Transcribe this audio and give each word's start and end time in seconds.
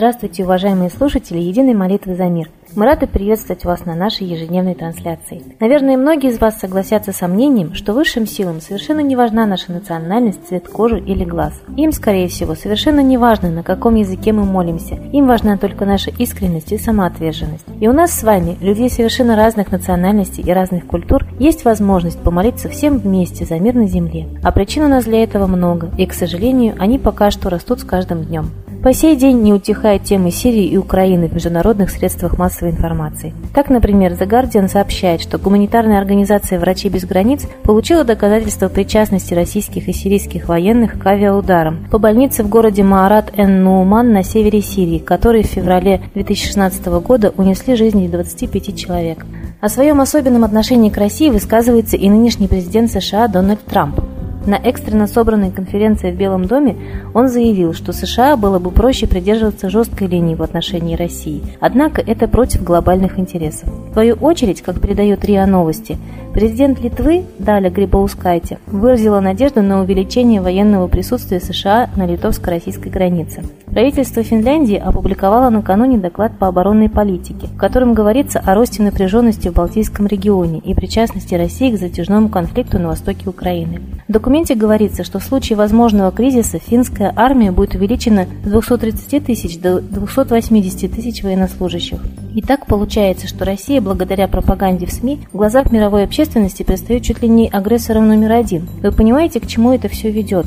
Здравствуйте, 0.00 0.44
уважаемые 0.44 0.88
слушатели 0.88 1.36
Единой 1.36 1.74
молитвы 1.74 2.14
за 2.14 2.24
мир. 2.24 2.48
Мы 2.74 2.86
рады 2.86 3.06
приветствовать 3.06 3.66
вас 3.66 3.84
на 3.84 3.94
нашей 3.94 4.26
ежедневной 4.26 4.74
трансляции. 4.74 5.42
Наверное, 5.60 5.98
многие 5.98 6.30
из 6.30 6.40
вас 6.40 6.58
согласятся 6.58 7.12
со 7.12 7.28
мнением, 7.28 7.74
что 7.74 7.92
высшим 7.92 8.26
силам 8.26 8.62
совершенно 8.62 9.00
не 9.00 9.14
важна 9.14 9.44
наша 9.44 9.72
национальность, 9.72 10.48
цвет 10.48 10.70
кожи 10.70 10.98
или 10.98 11.24
глаз. 11.24 11.52
Им, 11.76 11.92
скорее 11.92 12.28
всего, 12.28 12.54
совершенно 12.54 13.00
не 13.00 13.18
важно, 13.18 13.50
на 13.50 13.62
каком 13.62 13.94
языке 13.94 14.32
мы 14.32 14.44
молимся. 14.44 14.94
Им 15.12 15.26
важна 15.26 15.58
только 15.58 15.84
наша 15.84 16.10
искренность 16.16 16.72
и 16.72 16.78
самоотверженность. 16.78 17.66
И 17.78 17.86
у 17.86 17.92
нас 17.92 18.18
с 18.18 18.22
вами, 18.22 18.56
людей 18.62 18.88
совершенно 18.88 19.36
разных 19.36 19.70
национальностей 19.70 20.42
и 20.42 20.50
разных 20.50 20.86
культур, 20.86 21.26
есть 21.38 21.66
возможность 21.66 22.22
помолиться 22.22 22.70
всем 22.70 22.96
вместе 22.96 23.44
за 23.44 23.58
мир 23.58 23.74
на 23.74 23.86
земле. 23.86 24.28
А 24.42 24.50
причин 24.50 24.84
у 24.84 24.88
нас 24.88 25.04
для 25.04 25.22
этого 25.22 25.46
много, 25.46 25.90
и, 25.98 26.06
к 26.06 26.14
сожалению, 26.14 26.74
они 26.78 26.98
пока 26.98 27.30
что 27.30 27.50
растут 27.50 27.80
с 27.80 27.84
каждым 27.84 28.24
днем. 28.24 28.50
По 28.82 28.94
сей 28.94 29.14
день 29.14 29.42
не 29.42 29.52
утихает 29.52 30.04
темы 30.04 30.30
Сирии 30.30 30.64
и 30.64 30.78
Украины 30.78 31.28
в 31.28 31.34
международных 31.34 31.90
средствах 31.90 32.38
массовой 32.38 32.70
информации. 32.70 33.34
Так, 33.54 33.68
например, 33.68 34.12
The 34.12 34.26
Guardian 34.26 34.70
сообщает, 34.70 35.20
что 35.20 35.36
гуманитарная 35.36 35.98
организация 35.98 36.58
«Врачи 36.58 36.88
без 36.88 37.04
границ» 37.04 37.46
получила 37.62 38.04
доказательства 38.04 38.68
причастности 38.68 39.34
российских 39.34 39.86
и 39.86 39.92
сирийских 39.92 40.48
военных 40.48 40.98
к 40.98 41.06
авиаударам 41.06 41.88
по 41.90 41.98
больнице 41.98 42.42
в 42.42 42.48
городе 42.48 42.82
Маарат-эн-Нууман 42.82 44.12
на 44.12 44.22
севере 44.22 44.62
Сирии, 44.62 44.98
которые 44.98 45.44
в 45.44 45.48
феврале 45.48 46.00
2016 46.14 46.86
года 46.86 47.34
унесли 47.36 47.74
жизни 47.74 48.08
25 48.08 48.78
человек. 48.78 49.26
О 49.60 49.68
своем 49.68 50.00
особенном 50.00 50.42
отношении 50.42 50.88
к 50.88 50.96
России 50.96 51.28
высказывается 51.28 51.98
и 51.98 52.08
нынешний 52.08 52.48
президент 52.48 52.90
США 52.90 53.28
Дональд 53.28 53.60
Трамп. 53.60 54.00
На 54.46 54.54
экстренно 54.54 55.06
собранной 55.06 55.50
конференции 55.50 56.10
в 56.10 56.16
Белом 56.16 56.46
доме 56.46 56.76
он 57.12 57.28
заявил, 57.28 57.74
что 57.74 57.92
США 57.92 58.36
было 58.36 58.58
бы 58.58 58.70
проще 58.70 59.06
придерживаться 59.06 59.68
жесткой 59.68 60.08
линии 60.08 60.34
в 60.34 60.42
отношении 60.42 60.96
России, 60.96 61.42
однако 61.60 62.00
это 62.00 62.26
против 62.26 62.64
глобальных 62.64 63.18
интересов. 63.18 63.68
В 63.90 63.92
свою 63.92 64.14
очередь, 64.14 64.62
как 64.62 64.80
передает 64.80 65.24
РИА 65.24 65.46
Новости, 65.46 65.98
президент 66.32 66.80
Литвы 66.80 67.24
Даля 67.38 67.70
Грибаускайте 67.70 68.58
выразила 68.66 69.20
надежду 69.20 69.62
на 69.62 69.82
увеличение 69.82 70.40
военного 70.40 70.86
присутствия 70.86 71.40
США 71.40 71.90
на 71.96 72.06
литовско-российской 72.06 72.88
границе. 72.88 73.42
Правительство 73.66 74.22
Финляндии 74.22 74.76
опубликовало 74.76 75.48
накануне 75.50 75.98
доклад 75.98 76.32
по 76.38 76.48
оборонной 76.48 76.88
политике, 76.88 77.46
в 77.46 77.56
котором 77.56 77.94
говорится 77.94 78.40
о 78.40 78.54
росте 78.54 78.82
напряженности 78.82 79.48
в 79.48 79.52
Балтийском 79.52 80.06
регионе 80.06 80.58
и 80.58 80.74
причастности 80.74 81.34
России 81.34 81.70
к 81.70 81.78
затяжному 81.78 82.28
конфликту 82.28 82.78
на 82.78 82.88
востоке 82.88 83.28
Украины. 83.28 83.80
В 84.08 84.12
документе 84.30 84.54
говорится, 84.54 85.02
что 85.02 85.18
в 85.18 85.24
случае 85.24 85.56
возможного 85.56 86.12
кризиса 86.12 86.60
финская 86.60 87.12
армия 87.16 87.50
будет 87.50 87.74
увеличена 87.74 88.28
с 88.44 88.48
230 88.48 89.26
тысяч 89.26 89.58
до 89.58 89.80
280 89.80 90.92
тысяч 90.92 91.24
военнослужащих. 91.24 92.00
И 92.32 92.40
так 92.40 92.66
получается, 92.66 93.26
что 93.26 93.44
Россия, 93.44 93.80
благодаря 93.80 94.28
пропаганде 94.28 94.86
в 94.86 94.92
СМИ, 94.92 95.22
в 95.32 95.36
глазах 95.36 95.72
мировой 95.72 96.04
общественности 96.04 96.62
предстает 96.62 97.02
чуть 97.02 97.22
ли 97.22 97.28
не 97.28 97.48
агрессором 97.48 98.06
номер 98.06 98.30
один. 98.30 98.68
Вы 98.80 98.92
понимаете, 98.92 99.40
к 99.40 99.48
чему 99.48 99.72
это 99.72 99.88
все 99.88 100.12
ведет? 100.12 100.46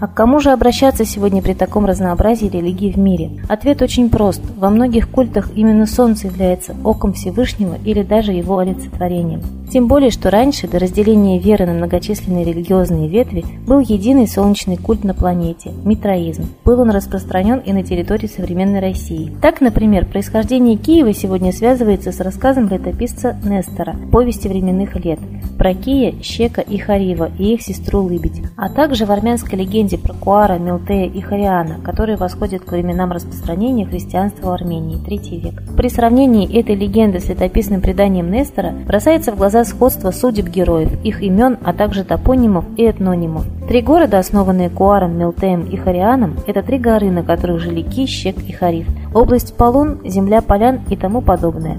А 0.00 0.06
к 0.06 0.14
кому 0.14 0.40
же 0.40 0.50
обращаться 0.50 1.04
сегодня 1.04 1.42
при 1.42 1.52
таком 1.52 1.84
разнообразии 1.84 2.46
религий 2.46 2.90
в 2.90 2.96
мире? 2.96 3.32
Ответ 3.48 3.82
очень 3.82 4.08
прост. 4.08 4.40
Во 4.56 4.70
многих 4.70 5.10
культах 5.10 5.50
именно 5.54 5.84
Солнце 5.84 6.28
является 6.28 6.74
оком 6.84 7.12
Всевышнего 7.12 7.76
или 7.84 8.02
даже 8.02 8.32
его 8.32 8.58
олицетворением. 8.58 9.42
Тем 9.70 9.86
более, 9.86 10.10
что 10.10 10.30
раньше, 10.30 10.66
до 10.66 10.78
разделения 10.78 11.38
веры 11.38 11.66
на 11.66 11.74
многочисленные 11.74 12.44
религиозные 12.44 13.08
ветви, 13.08 13.44
был 13.66 13.78
единый 13.78 14.26
солнечный 14.26 14.76
культ 14.76 15.04
на 15.04 15.14
планете– 15.14 15.70
митроизм. 15.84 16.46
Был 16.64 16.80
он 16.80 16.90
распространен 16.90 17.58
и 17.58 17.72
на 17.72 17.84
территории 17.84 18.26
современной 18.26 18.80
России. 18.80 19.32
Так, 19.40 19.60
например, 19.60 20.06
происхождение 20.06 20.76
Киева 20.76 21.12
сегодня 21.12 21.52
связывается 21.52 22.10
с 22.10 22.18
рассказом 22.20 22.68
летописца 22.68 23.38
Нестора 23.44 23.94
«Повести 24.10 24.48
временных 24.48 24.96
лет», 25.04 25.20
про 25.60 25.74
Кия, 25.74 26.14
Щека 26.22 26.62
и 26.62 26.78
Харива 26.78 27.30
и 27.38 27.52
их 27.52 27.60
сестру 27.60 28.00
Лыбедь, 28.00 28.42
а 28.56 28.70
также 28.70 29.04
в 29.04 29.12
армянской 29.12 29.58
легенде 29.58 29.89
про 29.96 30.14
Куара, 30.14 30.58
Милтея 30.58 31.06
и 31.06 31.20
Хариана, 31.20 31.76
которые 31.82 32.16
восходят 32.16 32.62
к 32.62 32.72
временам 32.72 33.12
распространения 33.12 33.86
христианства 33.86 34.48
в 34.48 34.52
Армении, 34.52 34.98
III 34.98 35.40
век. 35.40 35.62
При 35.76 35.88
сравнении 35.88 36.58
этой 36.58 36.74
легенды 36.74 37.20
с 37.20 37.28
летописным 37.28 37.80
преданием 37.80 38.30
Нестора 38.30 38.72
бросается 38.86 39.32
в 39.32 39.36
глаза 39.36 39.64
сходство 39.64 40.10
судеб 40.10 40.48
героев, 40.48 40.90
их 41.04 41.22
имен, 41.22 41.58
а 41.62 41.72
также 41.72 42.04
топонимов 42.04 42.64
и 42.76 42.84
этнонимов. 42.84 43.46
Три 43.68 43.82
города, 43.82 44.18
основанные 44.18 44.70
Куаром, 44.70 45.16
Милтеем 45.16 45.64
и 45.64 45.76
Харианом, 45.76 46.36
это 46.46 46.62
три 46.62 46.78
горы, 46.78 47.10
на 47.10 47.22
которых 47.22 47.60
жили 47.60 47.82
Ки, 47.82 48.06
Щек 48.06 48.36
и 48.46 48.52
Хариф. 48.52 48.86
Область 49.14 49.56
Полун, 49.56 50.00
земля 50.04 50.42
полян 50.42 50.80
и 50.88 50.96
тому 50.96 51.20
подобное 51.20 51.78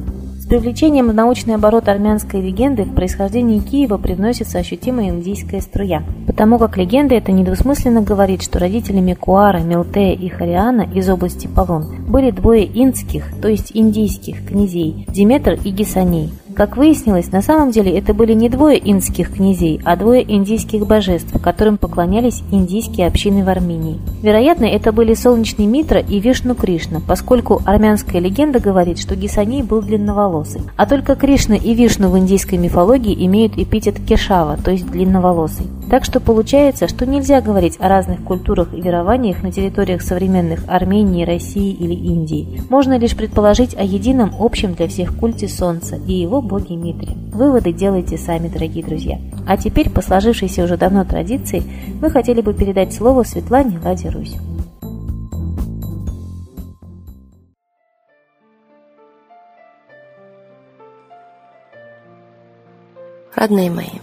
привлечением 0.51 1.07
в 1.07 1.13
научный 1.13 1.55
оборот 1.55 1.87
армянской 1.87 2.41
легенды 2.41 2.83
в 2.83 2.93
происхождении 2.93 3.59
Киева 3.59 3.95
привносится 3.97 4.59
ощутимая 4.59 5.07
индийская 5.07 5.61
струя, 5.61 6.03
потому 6.27 6.59
как 6.59 6.75
легенда 6.75 7.15
эта 7.15 7.31
недвусмысленно 7.31 8.01
говорит, 8.01 8.43
что 8.43 8.59
родителями 8.59 9.13
Куара, 9.13 9.59
Мелтея 9.59 10.13
и 10.13 10.27
Хариана 10.27 10.81
из 10.93 11.07
области 11.07 11.47
Полон 11.47 12.03
были 12.05 12.31
двое 12.31 12.65
инских, 12.65 13.31
то 13.41 13.47
есть 13.47 13.71
индийских 13.73 14.45
князей– 14.45 15.05
Диметр 15.07 15.57
и 15.63 15.69
Гисаней, 15.69 16.33
как 16.55 16.77
выяснилось, 16.77 17.31
на 17.31 17.41
самом 17.41 17.71
деле 17.71 17.97
это 17.97 18.13
были 18.13 18.33
не 18.33 18.49
двое 18.49 18.79
инских 18.79 19.33
князей, 19.33 19.79
а 19.83 19.95
двое 19.95 20.23
индийских 20.23 20.85
божеств, 20.85 21.31
которым 21.41 21.77
поклонялись 21.77 22.43
индийские 22.51 23.07
общины 23.07 23.43
в 23.43 23.49
Армении. 23.49 23.99
Вероятно, 24.21 24.65
это 24.65 24.91
были 24.91 25.13
солнечный 25.13 25.65
Митра 25.65 25.99
и 25.99 26.19
Вишну 26.19 26.55
Кришна, 26.55 27.01
поскольку 27.05 27.61
армянская 27.65 28.21
легенда 28.21 28.59
говорит, 28.59 28.99
что 28.99 29.15
Гисаний 29.15 29.63
был 29.63 29.81
длинноволосый. 29.81 30.61
А 30.77 30.85
только 30.85 31.15
Кришна 31.15 31.55
и 31.55 31.73
Вишну 31.73 32.09
в 32.09 32.17
индийской 32.17 32.57
мифологии 32.57 33.25
имеют 33.25 33.57
эпитет 33.57 33.95
Кешава, 34.07 34.57
то 34.57 34.71
есть 34.71 34.89
длинноволосый. 34.89 35.67
Так 35.91 36.05
что 36.05 36.21
получается, 36.21 36.87
что 36.87 37.05
нельзя 37.05 37.41
говорить 37.41 37.75
о 37.77 37.89
разных 37.89 38.23
культурах 38.23 38.73
и 38.73 38.79
верованиях 38.79 39.43
на 39.43 39.51
территориях 39.51 40.01
современных 40.01 40.61
Армении, 40.69 41.25
России 41.25 41.73
или 41.73 41.93
Индии. 41.93 42.61
Можно 42.69 42.97
лишь 42.97 43.13
предположить 43.13 43.75
о 43.75 43.83
едином 43.83 44.33
общем 44.39 44.73
для 44.73 44.87
всех 44.87 45.13
культе 45.17 45.49
Солнца 45.49 45.97
и 45.97 46.13
его 46.13 46.41
боги 46.41 46.75
Митре. 46.75 47.09
Выводы 47.33 47.73
делайте 47.73 48.17
сами, 48.17 48.47
дорогие 48.47 48.85
друзья. 48.85 49.19
А 49.45 49.57
теперь, 49.57 49.89
по 49.89 50.01
сложившейся 50.01 50.63
уже 50.63 50.77
давно 50.77 51.03
традиции, 51.03 51.61
мы 52.01 52.09
хотели 52.09 52.39
бы 52.39 52.53
передать 52.53 52.93
слово 52.93 53.23
Светлане 53.23 53.77
Ладе 53.83 54.07
Русь. 54.07 54.37
Родные 63.35 63.69
мои, 63.69 63.99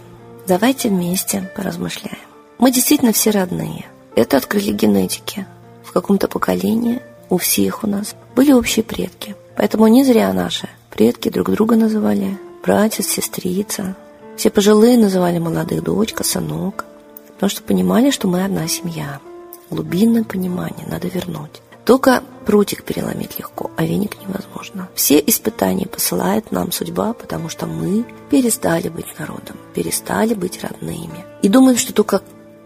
давайте 0.49 0.89
вместе 0.89 1.49
поразмышляем. 1.55 2.17
Мы 2.57 2.71
действительно 2.71 3.13
все 3.13 3.29
родные. 3.29 3.85
Это 4.15 4.37
открыли 4.37 4.71
генетики. 4.71 5.45
В 5.83 5.93
каком-то 5.93 6.27
поколении 6.27 7.01
у 7.29 7.37
всех 7.37 7.83
у 7.83 7.87
нас 7.87 8.15
были 8.35 8.51
общие 8.51 8.83
предки. 8.83 9.35
Поэтому 9.55 9.87
не 9.87 10.03
зря 10.03 10.33
наши 10.33 10.67
Предки 10.89 11.29
друг 11.29 11.51
друга 11.51 11.75
называли 11.75 12.37
братец, 12.63 13.07
сестрица. 13.07 13.95
Все 14.35 14.49
пожилые 14.49 14.97
называли 14.97 15.37
молодых 15.37 15.83
дочка, 15.83 16.23
сынок, 16.23 16.85
потому 17.35 17.49
что 17.49 17.61
понимали, 17.61 18.09
что 18.09 18.27
мы 18.27 18.43
одна 18.43 18.67
семья. 18.67 19.19
Глубинное 19.69 20.23
понимание 20.23 20.87
надо 20.87 21.07
вернуть. 21.07 21.61
Только 21.89 22.23
прутик 22.45 22.83
переломить 22.83 23.39
легко, 23.39 23.71
а 23.75 23.83
веник 23.83 24.21
невозможно. 24.21 24.89
Все 24.93 25.17
испытания 25.25 25.87
посылает 25.87 26.51
нам 26.51 26.71
судьба, 26.71 27.13
потому 27.13 27.49
что 27.49 27.65
мы 27.65 28.05
перестали 28.29 28.89
быть 28.89 29.17
народом, 29.17 29.57
перестали 29.73 30.35
быть 30.35 30.61
родными. 30.61 31.25
И 31.41 31.49
думаем, 31.49 31.79
что 31.79 31.91
только 31.91 32.21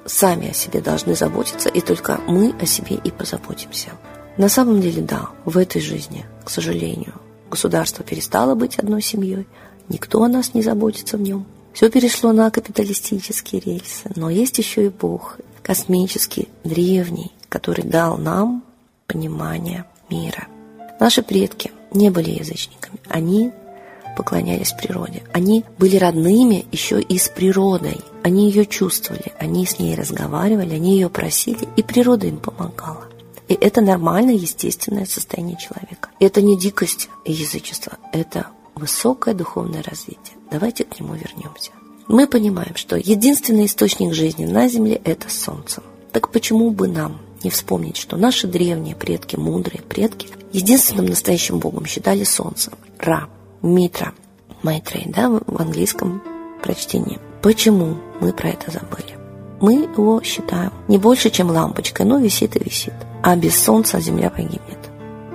сами 0.05 0.49
о 0.49 0.53
себе 0.53 0.81
должны 0.81 1.15
заботиться, 1.15 1.69
и 1.69 1.79
только 1.79 2.19
мы 2.27 2.53
о 2.59 2.65
себе 2.65 2.99
и 3.01 3.11
позаботимся. 3.11 3.91
На 4.35 4.49
самом 4.49 4.81
деле, 4.81 5.01
да, 5.01 5.29
в 5.45 5.57
этой 5.57 5.79
жизни, 5.79 6.25
к 6.43 6.49
сожалению, 6.49 7.13
Государство 7.49 8.03
перестало 8.03 8.55
быть 8.55 8.77
одной 8.77 9.01
семьей, 9.01 9.47
никто 9.87 10.21
о 10.21 10.27
нас 10.27 10.53
не 10.53 10.61
заботится 10.61 11.15
в 11.15 11.21
нем. 11.21 11.45
Все 11.71 11.89
перешло 11.89 12.33
на 12.33 12.51
капиталистические 12.51 13.61
рельсы, 13.61 14.11
но 14.17 14.29
есть 14.29 14.57
еще 14.57 14.87
и 14.87 14.89
Бог, 14.89 15.37
космический, 15.61 16.49
древний, 16.65 17.31
который 17.47 17.85
дал 17.85 18.17
нам 18.17 18.62
понимание 19.07 19.85
мира. 20.09 20.47
Наши 20.99 21.21
предки 21.21 21.71
не 21.91 22.09
были 22.09 22.31
язычниками, 22.31 22.99
они 23.09 23.51
поклонялись 24.15 24.73
природе. 24.73 25.23
Они 25.33 25.65
были 25.77 25.97
родными 25.97 26.65
еще 26.71 27.01
и 27.01 27.17
с 27.17 27.29
природой. 27.29 27.99
Они 28.23 28.47
ее 28.49 28.65
чувствовали, 28.65 29.33
они 29.39 29.65
с 29.65 29.79
ней 29.79 29.95
разговаривали, 29.95 30.75
они 30.75 30.93
ее 30.93 31.09
просили, 31.09 31.67
и 31.75 31.83
природа 31.83 32.27
им 32.27 32.37
помогала. 32.37 33.05
И 33.47 33.53
это 33.53 33.81
нормальное, 33.81 34.35
естественное 34.35 35.05
состояние 35.05 35.57
человека. 35.57 36.09
Это 36.19 36.41
не 36.41 36.57
дикость 36.57 37.09
и 37.25 37.33
язычество, 37.33 37.97
это 38.13 38.47
высокое 38.75 39.33
духовное 39.33 39.83
развитие. 39.83 40.37
Давайте 40.49 40.85
к 40.85 40.99
нему 40.99 41.15
вернемся. 41.15 41.71
Мы 42.07 42.27
понимаем, 42.27 42.75
что 42.75 42.95
единственный 42.95 43.65
источник 43.65 44.13
жизни 44.13 44.45
на 44.45 44.67
Земле– 44.67 45.01
это 45.03 45.29
Солнце. 45.29 45.81
Так 46.11 46.31
почему 46.31 46.69
бы 46.69 46.87
нам 46.87 47.19
не 47.43 47.49
вспомнить, 47.49 47.97
что 47.97 48.17
наши 48.17 48.47
древние 48.47 48.95
предки, 48.95 49.35
мудрые 49.35 49.81
предки, 49.81 50.29
Единственным 50.53 51.07
настоящим 51.07 51.57
богом 51.57 51.87
считали 51.87 52.23
солнце. 52.23 52.71
Ра, 52.99 53.27
Митра, 53.63 54.13
Майтрей, 54.61 55.05
да, 55.07 55.27
в 55.29 55.59
английском 55.59 56.21
прочтении. 56.61 57.19
Почему 57.41 57.97
мы 58.21 58.31
про 58.31 58.49
это 58.49 58.69
забыли? 58.69 59.17
Мы 59.59 59.73
его 59.73 60.21
считаем 60.21 60.71
не 60.87 60.99
больше, 60.99 61.31
чем 61.31 61.49
лампочкой, 61.49 62.05
но 62.05 62.19
висит 62.19 62.55
и 62.55 62.63
висит. 62.63 62.93
А 63.23 63.35
без 63.35 63.61
солнца 63.61 63.99
Земля 63.99 64.29
погибнет. 64.29 64.77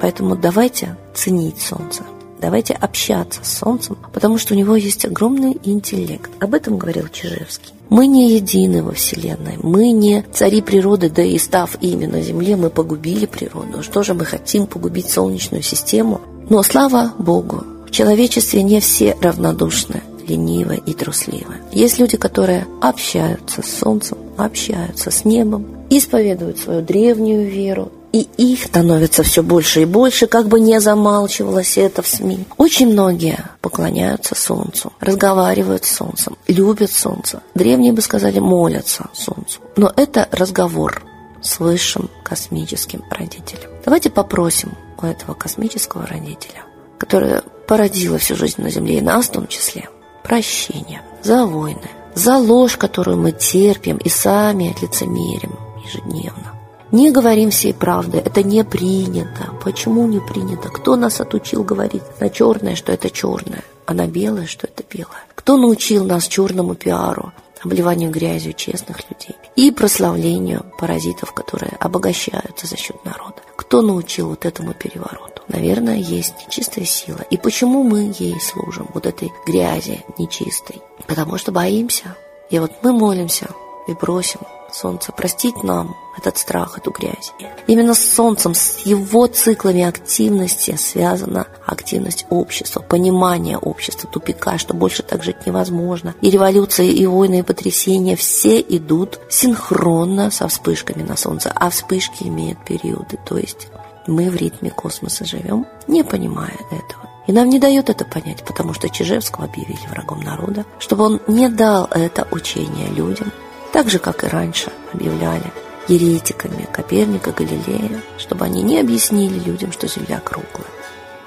Поэтому 0.00 0.36
давайте 0.36 0.96
ценить 1.14 1.60
солнце. 1.60 2.04
Давайте 2.40 2.74
общаться 2.74 3.40
с 3.42 3.58
Солнцем, 3.58 3.98
потому 4.12 4.38
что 4.38 4.54
у 4.54 4.56
него 4.56 4.76
есть 4.76 5.04
огромный 5.04 5.58
интеллект. 5.64 6.30
Об 6.40 6.54
этом 6.54 6.78
говорил 6.78 7.08
Чижевский. 7.08 7.72
Мы 7.90 8.06
не 8.06 8.32
едины 8.32 8.82
во 8.82 8.92
Вселенной, 8.92 9.58
мы 9.62 9.92
не 9.92 10.22
цари 10.32 10.60
природы, 10.60 11.08
да 11.10 11.22
и 11.22 11.38
став 11.38 11.76
ими 11.80 12.06
на 12.06 12.20
Земле, 12.20 12.54
мы 12.56 12.68
погубили 12.68 13.26
природу. 13.26 13.82
Что 13.82 14.02
же 14.02 14.14
мы 14.14 14.24
хотим 14.26 14.66
погубить 14.66 15.08
Солнечную 15.08 15.62
систему? 15.62 16.20
Но 16.50 16.62
слава 16.62 17.12
Богу, 17.18 17.64
в 17.86 17.90
человечестве 17.90 18.62
не 18.62 18.80
все 18.80 19.16
равнодушны, 19.20 20.02
ленивы 20.26 20.76
и 20.84 20.92
трусливы. 20.92 21.54
Есть 21.72 21.98
люди, 21.98 22.18
которые 22.18 22.66
общаются 22.82 23.62
с 23.62 23.78
Солнцем, 23.78 24.18
общаются 24.36 25.10
с 25.10 25.24
небом, 25.24 25.66
исповедуют 25.88 26.58
свою 26.58 26.82
древнюю 26.82 27.48
веру, 27.48 27.90
и 28.12 28.28
их 28.36 28.64
становится 28.64 29.22
все 29.22 29.42
больше 29.42 29.82
и 29.82 29.84
больше, 29.84 30.26
как 30.26 30.48
бы 30.48 30.60
не 30.60 30.80
замалчивалось 30.80 31.76
это 31.76 32.02
в 32.02 32.08
СМИ. 32.08 32.46
Очень 32.56 32.92
многие 32.92 33.38
поклоняются 33.60 34.34
Солнцу, 34.34 34.92
разговаривают 35.00 35.84
с 35.84 35.94
Солнцем, 35.94 36.36
любят 36.46 36.90
Солнце. 36.90 37.42
Древние 37.54 37.92
бы 37.92 38.00
сказали, 38.00 38.38
молятся 38.38 39.06
Солнцу. 39.12 39.60
Но 39.76 39.92
это 39.94 40.28
разговор 40.32 41.02
с 41.42 41.60
высшим 41.60 42.10
космическим 42.24 43.04
родителем. 43.10 43.70
Давайте 43.84 44.10
попросим 44.10 44.72
у 45.00 45.06
этого 45.06 45.34
космического 45.34 46.06
родителя, 46.06 46.64
которое 46.98 47.42
породило 47.66 48.18
всю 48.18 48.34
жизнь 48.36 48.60
на 48.62 48.70
Земле 48.70 48.98
и 48.98 49.02
нас 49.02 49.26
в 49.26 49.32
том 49.32 49.46
числе, 49.46 49.88
прощения 50.24 51.02
за 51.22 51.46
войны, 51.46 51.90
за 52.14 52.36
ложь, 52.36 52.76
которую 52.76 53.18
мы 53.18 53.32
терпим 53.32 53.98
и 53.98 54.08
сами 54.08 54.74
лицемерим 54.80 55.56
ежедневно 55.84 56.57
не 56.90 57.10
говорим 57.10 57.50
всей 57.50 57.74
правды, 57.74 58.18
это 58.18 58.42
не 58.42 58.64
принято. 58.64 59.52
Почему 59.62 60.06
не 60.06 60.20
принято? 60.20 60.68
Кто 60.70 60.96
нас 60.96 61.20
отучил 61.20 61.62
говорить 61.62 62.02
на 62.20 62.30
черное, 62.30 62.76
что 62.76 62.92
это 62.92 63.10
черное, 63.10 63.62
а 63.86 63.94
на 63.94 64.06
белое, 64.06 64.46
что 64.46 64.66
это 64.66 64.82
белое? 64.88 65.26
Кто 65.34 65.56
научил 65.58 66.04
нас 66.04 66.26
черному 66.26 66.74
пиару, 66.74 67.32
обливанию 67.62 68.10
грязью 68.10 68.54
честных 68.54 68.98
людей 69.10 69.36
и 69.54 69.70
прославлению 69.70 70.64
паразитов, 70.78 71.32
которые 71.32 71.72
обогащаются 71.78 72.66
за 72.66 72.76
счет 72.76 73.04
народа? 73.04 73.42
Кто 73.56 73.82
научил 73.82 74.30
вот 74.30 74.46
этому 74.46 74.72
перевороту? 74.72 75.42
Наверное, 75.48 75.96
есть 75.96 76.34
нечистая 76.46 76.86
сила. 76.86 77.20
И 77.30 77.36
почему 77.36 77.82
мы 77.82 78.14
ей 78.18 78.40
служим, 78.40 78.88
вот 78.94 79.06
этой 79.06 79.30
грязи 79.46 80.04
нечистой? 80.18 80.80
Потому 81.06 81.36
что 81.36 81.52
боимся. 81.52 82.16
И 82.50 82.58
вот 82.58 82.72
мы 82.82 82.92
молимся 82.92 83.48
и 83.88 83.94
просим 83.94 84.40
Солнце 84.72 85.12
простить 85.12 85.62
нам 85.62 85.96
этот 86.16 86.36
страх, 86.38 86.78
эту 86.78 86.90
грязь. 86.90 87.32
Именно 87.66 87.94
с 87.94 88.14
Солнцем, 88.14 88.54
с 88.54 88.78
его 88.80 89.26
циклами 89.26 89.82
активности 89.82 90.76
связана 90.76 91.46
активность 91.64 92.26
общества, 92.28 92.80
понимание 92.80 93.56
общества, 93.56 94.10
тупика, 94.10 94.58
что 94.58 94.74
больше 94.74 95.02
так 95.02 95.22
жить 95.22 95.46
невозможно. 95.46 96.14
И 96.20 96.30
революции, 96.30 96.90
и 96.90 97.06
войны, 97.06 97.40
и 97.40 97.42
потрясения 97.42 98.16
все 98.16 98.60
идут 98.60 99.20
синхронно 99.30 100.30
со 100.30 100.48
вспышками 100.48 101.02
на 101.02 101.16
Солнце, 101.16 101.52
а 101.54 101.70
вспышки 101.70 102.24
имеют 102.24 102.64
периоды, 102.64 103.18
то 103.26 103.38
есть 103.38 103.68
мы 104.06 104.30
в 104.30 104.36
ритме 104.36 104.70
космоса 104.70 105.24
живем, 105.24 105.66
не 105.86 106.02
понимая 106.02 106.56
этого. 106.70 107.08
И 107.26 107.32
нам 107.32 107.50
не 107.50 107.58
дает 107.58 107.90
это 107.90 108.06
понять, 108.06 108.42
потому 108.42 108.72
что 108.72 108.88
Чижевского 108.88 109.44
объявили 109.44 109.86
врагом 109.90 110.20
народа, 110.20 110.64
чтобы 110.78 111.04
он 111.04 111.20
не 111.28 111.48
дал 111.48 111.86
это 111.90 112.26
учение 112.30 112.88
людям, 112.88 113.30
так 113.78 113.90
же, 113.90 114.00
как 114.00 114.24
и 114.24 114.26
раньше 114.26 114.72
объявляли 114.92 115.52
еретиками 115.86 116.66
Коперника, 116.72 117.30
Галилея, 117.30 118.02
чтобы 118.16 118.44
они 118.44 118.64
не 118.64 118.80
объяснили 118.80 119.38
людям, 119.38 119.70
что 119.70 119.86
Земля 119.86 120.18
круглая. 120.18 120.66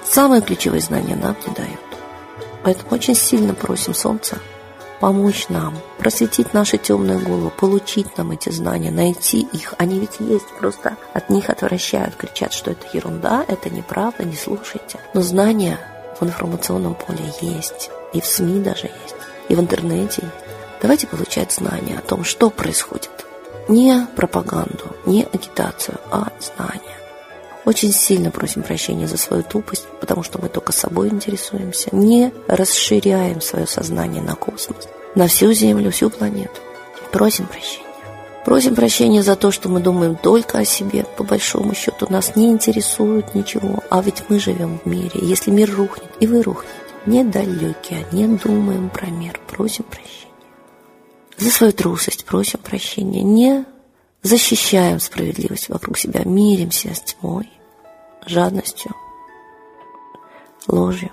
Самые 0.04 0.42
ключевые 0.42 0.82
знания 0.82 1.16
нам 1.16 1.34
не 1.46 1.54
дают. 1.54 1.80
Поэтому 2.62 2.90
очень 2.90 3.14
сильно 3.14 3.54
просим 3.54 3.94
Солнца 3.94 4.36
помочь 5.00 5.48
нам, 5.48 5.78
просветить 5.96 6.52
наши 6.52 6.76
темные 6.76 7.18
головы, 7.18 7.48
получить 7.48 8.18
нам 8.18 8.32
эти 8.32 8.50
знания, 8.50 8.90
найти 8.90 9.40
их. 9.40 9.72
Они 9.78 9.98
ведь 9.98 10.20
есть, 10.20 10.48
просто 10.58 10.98
от 11.14 11.30
них 11.30 11.48
отвращают, 11.48 12.16
кричат, 12.16 12.52
что 12.52 12.72
это 12.72 12.86
ерунда, 12.92 13.46
это 13.48 13.70
неправда, 13.70 14.24
не 14.24 14.36
слушайте. 14.36 15.00
Но 15.14 15.22
знания 15.22 15.78
в 16.20 16.22
информационном 16.22 16.96
поле 16.96 17.32
есть, 17.40 17.90
и 18.12 18.20
в 18.20 18.26
СМИ 18.26 18.60
даже 18.60 18.88
есть, 18.88 19.16
и 19.48 19.54
в 19.54 19.60
интернете 19.60 20.30
Давайте 20.82 21.06
получать 21.06 21.52
знания 21.52 21.96
о 21.96 22.06
том, 22.06 22.24
что 22.24 22.50
происходит. 22.50 23.10
Не 23.68 24.08
пропаганду, 24.16 24.96
не 25.06 25.22
агитацию, 25.32 25.98
а 26.10 26.32
знания. 26.40 26.98
Очень 27.64 27.92
сильно 27.92 28.32
просим 28.32 28.64
прощения 28.64 29.06
за 29.06 29.16
свою 29.16 29.44
тупость, 29.44 29.86
потому 30.00 30.24
что 30.24 30.40
мы 30.40 30.48
только 30.48 30.72
собой 30.72 31.08
интересуемся. 31.10 31.88
Не 31.92 32.32
расширяем 32.48 33.40
свое 33.40 33.68
сознание 33.68 34.20
на 34.20 34.34
космос, 34.34 34.88
на 35.14 35.28
всю 35.28 35.52
Землю, 35.52 35.92
всю 35.92 36.10
планету. 36.10 36.60
Просим 37.12 37.46
прощения. 37.46 37.86
Просим 38.44 38.74
прощения 38.74 39.22
за 39.22 39.36
то, 39.36 39.52
что 39.52 39.68
мы 39.68 39.78
думаем 39.78 40.16
только 40.16 40.58
о 40.58 40.64
себе. 40.64 41.04
По 41.16 41.22
большому 41.22 41.76
счету 41.76 42.08
нас 42.10 42.34
не 42.34 42.50
интересует 42.50 43.36
ничего. 43.36 43.84
А 43.88 44.02
ведь 44.02 44.24
мы 44.28 44.40
живем 44.40 44.80
в 44.84 44.88
мире. 44.88 45.12
Если 45.14 45.52
мир 45.52 45.72
рухнет, 45.72 46.10
и 46.18 46.26
вы 46.26 46.42
рухнете. 46.42 46.74
Недалекие, 47.06 48.04
не 48.10 48.26
думаем 48.26 48.90
про 48.90 49.06
мир. 49.06 49.38
Просим 49.46 49.84
прощения. 49.84 50.31
За 51.42 51.50
свою 51.50 51.72
трусость 51.72 52.24
просим 52.24 52.60
прощения, 52.60 53.24
не 53.24 53.64
защищаем 54.22 55.00
справедливость 55.00 55.70
вокруг 55.70 55.98
себя, 55.98 56.22
миримся 56.24 56.94
с 56.94 57.00
тьмой, 57.00 57.50
жадностью, 58.24 58.94
ложью. 60.68 61.10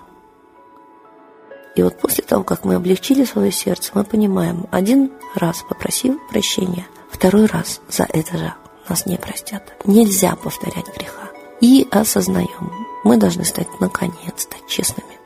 И 1.75 1.81
вот 1.81 1.97
после 1.97 2.23
того, 2.23 2.43
как 2.43 2.63
мы 2.63 2.75
облегчили 2.75 3.25
свое 3.25 3.51
сердце, 3.51 3.91
мы 3.95 4.03
понимаем, 4.03 4.67
один 4.69 5.11
раз 5.33 5.65
попросив 5.67 6.19
прощения, 6.29 6.85
второй 7.09 7.47
раз 7.47 7.81
за 7.89 8.03
это 8.03 8.37
же 8.37 8.53
нас 8.87 9.07
не 9.07 9.17
простят. 9.17 9.73
Нельзя 9.85 10.35
повторять 10.35 10.95
греха. 10.95 11.31
И 11.59 11.87
осознаем, 11.89 12.71
мы 13.03 13.17
должны 13.17 13.45
стать 13.45 13.79
наконец-то 13.79 14.57
честными 14.67 15.18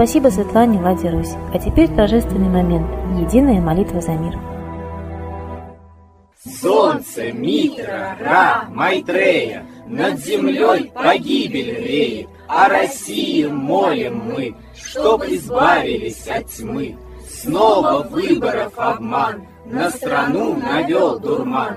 Спасибо 0.00 0.28
Светлане 0.30 0.80
Ладе 0.80 1.10
Русь. 1.10 1.34
А 1.52 1.58
теперь 1.58 1.94
торжественный 1.94 2.48
момент. 2.48 2.86
Единая 3.20 3.60
молитва 3.60 4.00
за 4.00 4.12
мир. 4.12 4.34
Солнце, 6.42 7.32
Митра, 7.32 8.16
Ра, 8.18 8.64
Майтрея, 8.70 9.66
Над 9.86 10.18
землей 10.18 10.90
погибель 10.94 11.84
реет, 11.86 12.28
О 12.48 12.70
России 12.70 13.44
молим 13.44 14.22
мы, 14.24 14.54
Чтоб 14.74 15.22
избавились 15.24 16.26
от 16.28 16.46
тьмы. 16.46 16.96
Снова 17.28 18.02
выборов 18.02 18.72
обман, 18.78 19.46
На 19.66 19.90
страну 19.90 20.56
навел 20.56 21.20
дурман, 21.20 21.76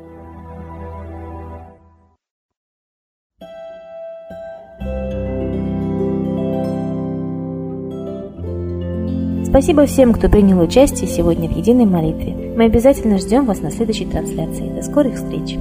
Спасибо 9.51 9.85
всем, 9.85 10.13
кто 10.13 10.29
принял 10.29 10.61
участие 10.61 11.09
сегодня 11.09 11.49
в 11.49 11.57
единой 11.57 11.83
молитве. 11.83 12.53
Мы 12.55 12.63
обязательно 12.63 13.17
ждем 13.17 13.45
вас 13.45 13.59
на 13.59 13.69
следующей 13.69 14.05
трансляции. 14.05 14.73
До 14.73 14.81
скорых 14.81 15.15
встреч! 15.15 15.57